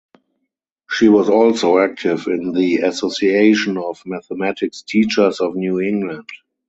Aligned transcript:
She 0.89 1.09
was 1.09 1.29
also 1.29 1.77
active 1.77 2.25
in 2.25 2.53
the 2.53 2.77
Association 2.77 3.77
of 3.77 4.01
Mathematics 4.03 4.81
Teachers 4.81 5.39
of 5.39 5.53
New 5.55 5.79
England. 5.79 6.25